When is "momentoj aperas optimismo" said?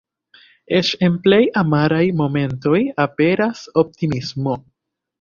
2.23-4.61